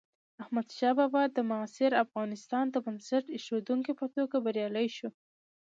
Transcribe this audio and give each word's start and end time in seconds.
احمدشاه 0.43 0.93
بابا 0.99 1.23
د 1.35 1.37
معاصر 1.49 1.91
افغانستان 2.05 2.65
د 2.69 2.75
بنسټ 2.85 3.25
ایښودونکي 3.35 3.93
په 3.99 4.05
توګه 4.15 4.35
بریالی 4.45 4.87
شو. 4.97 5.09